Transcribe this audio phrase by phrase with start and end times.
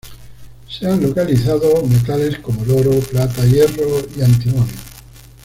[0.67, 4.65] Se han localizado metales como el oro, plata, hierro y antimonio.